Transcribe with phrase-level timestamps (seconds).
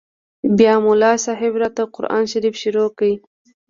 [0.57, 3.09] بيا ملا صاحب راته قران شريف شروع کړ.